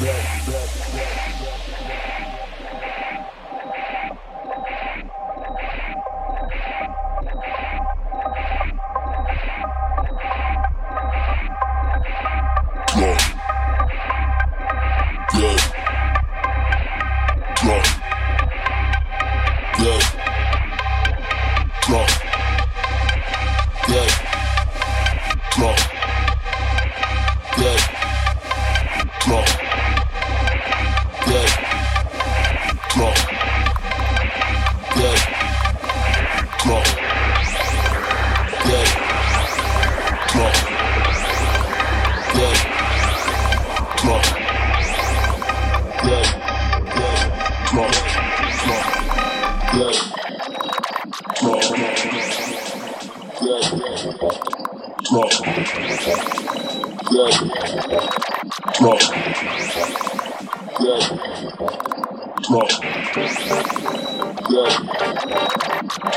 [0.00, 0.35] Yeah.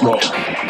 [0.01, 0.68] Rock.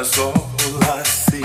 [0.00, 1.42] That's all I see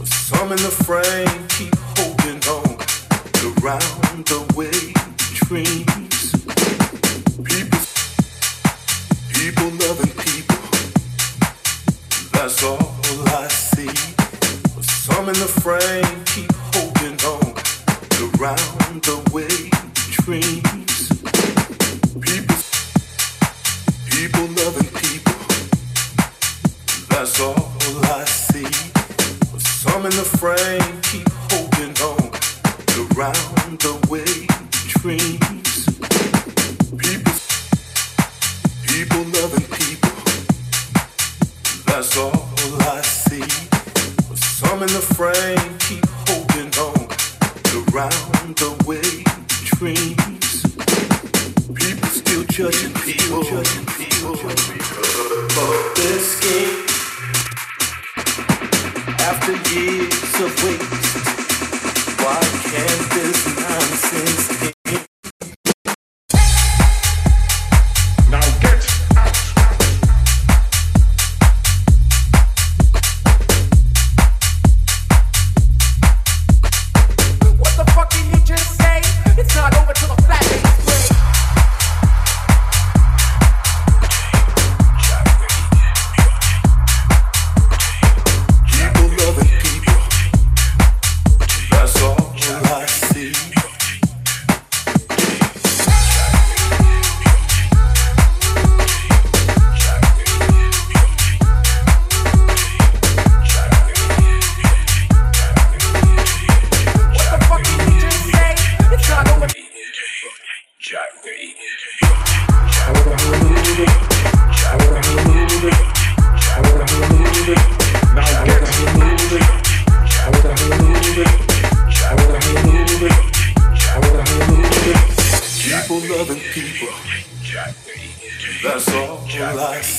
[0.00, 2.78] was some in the frame keep holding on
[3.60, 4.94] around the way
[5.34, 6.32] dreams.
[7.44, 7.78] People,
[9.34, 10.56] people loving people.
[12.32, 12.78] That's all
[13.36, 13.92] I see
[14.74, 16.17] was some in the frame.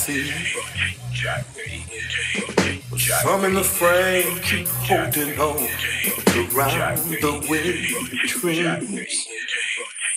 [0.10, 0.32] see.
[3.24, 5.68] Some in the frame, keep holding on.
[6.56, 7.88] Around the way,
[8.28, 9.28] dreams.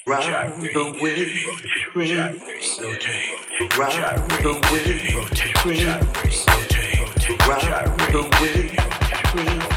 [0.06, 1.24] Round the way,
[1.92, 2.30] dreams.
[3.78, 4.88] Round the way,
[5.62, 5.96] dreams.
[7.46, 8.56] Round the way,
[9.32, 9.71] dreams.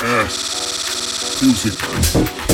[0.00, 0.67] Ass.
[1.40, 2.47] Music.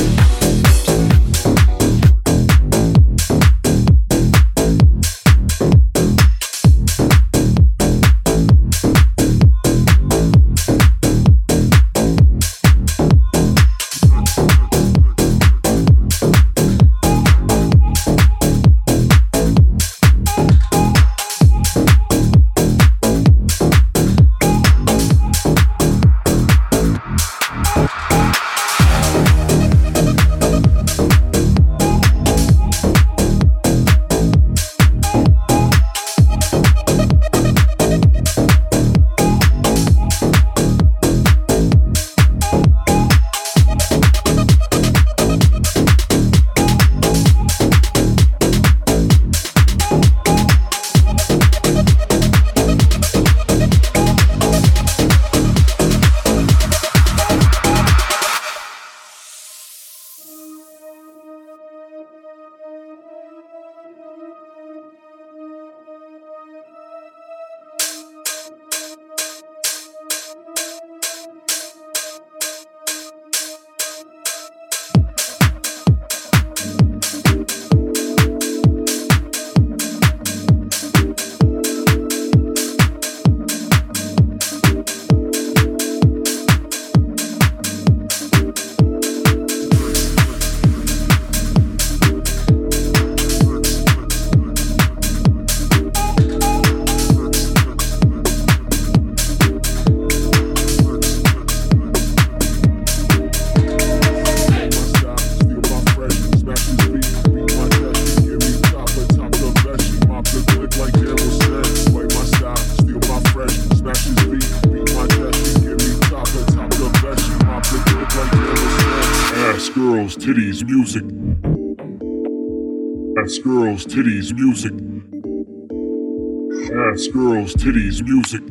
[126.77, 128.43] Ass girls, titties, music.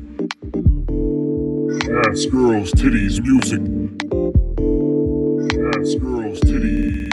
[2.07, 3.59] Ass girls, titties, music.
[5.75, 7.12] Ass girls, titties.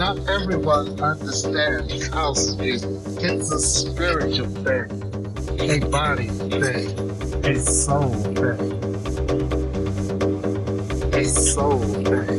[0.00, 2.88] not everyone understands house music.
[3.18, 4.88] it's a spiritual thing,
[5.60, 8.60] a body thing, a soul thing,
[11.12, 12.38] a soul thing.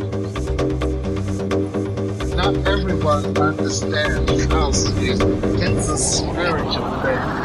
[2.36, 5.28] Not everyone understands house music.
[5.62, 7.41] it's a spiritual thing.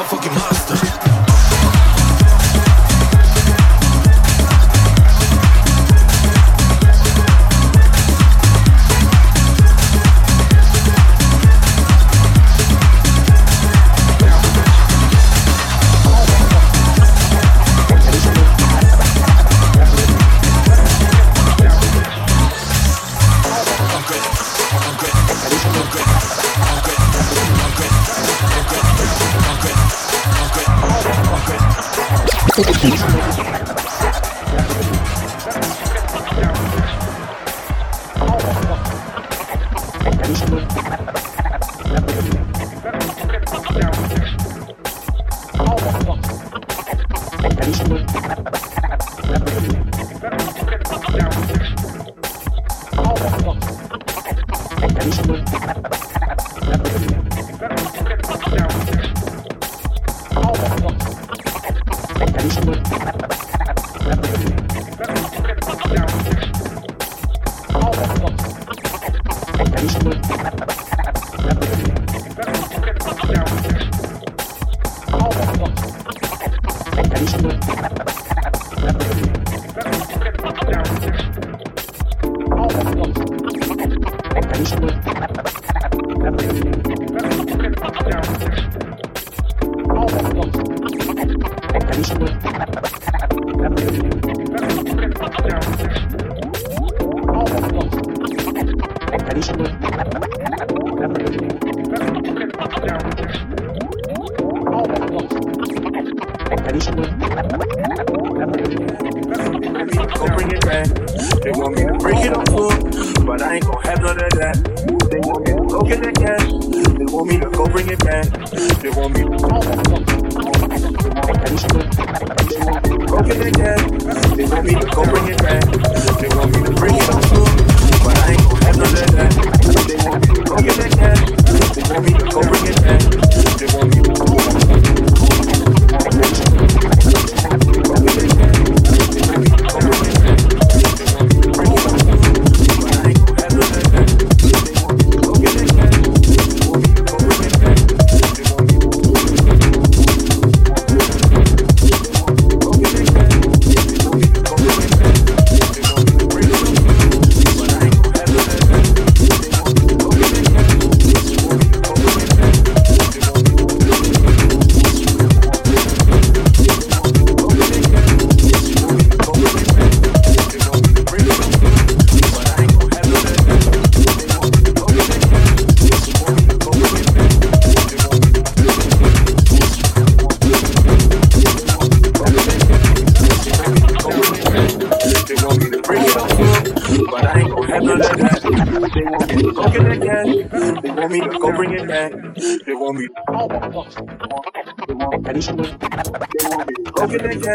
[0.00, 0.89] motherfucking monster.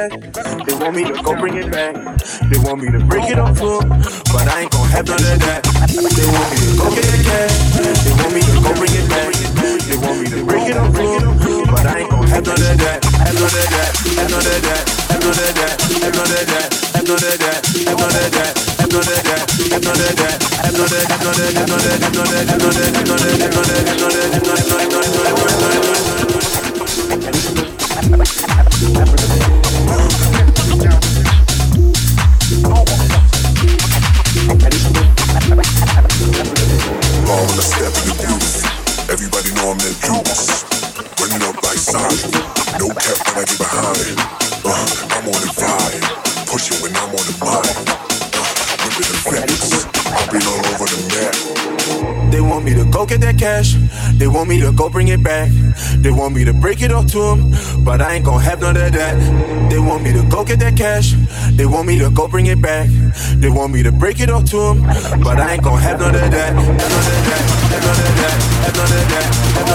[0.10, 0.66] back.
[0.66, 1.95] They want me to go bring it back.
[2.49, 3.85] They want me to break it up for
[56.06, 58.78] They want me to break it off to them, but I ain't gon' have none
[58.78, 59.72] of that.
[59.72, 61.16] They want me to go get that cash.
[61.53, 62.88] They want me to go bring it back.
[63.38, 64.84] They want me to break it off to them,
[65.24, 66.53] but I ain't gon' have none of that.
[66.53, 67.41] Have none of that.
[67.72, 68.38] Have none of that.
[68.66, 69.24] Have none of that.
[69.34, 69.74] Have none of that.